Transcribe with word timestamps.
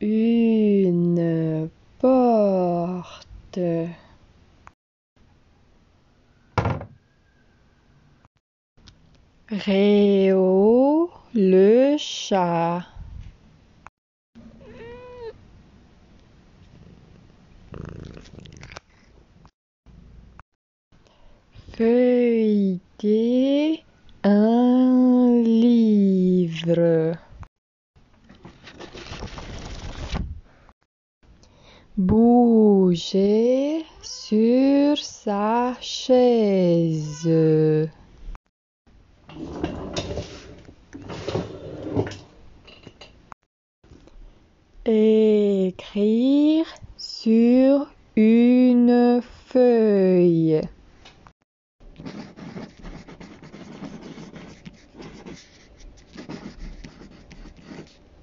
une 0.00 1.68
porte. 1.98 3.58
Réo 9.50 11.10
le 11.34 11.96
chat. 11.98 12.84
Feuilleter 21.72 23.04
un 24.24 25.40
livre 25.42 27.16
bouger 31.98 33.84
sur 34.02 34.96
sa 34.96 35.74
chaise. 35.80 37.28
Écrire 44.86 46.66
sur 46.96 47.88
une 48.16 49.20
feuille. 49.46 50.62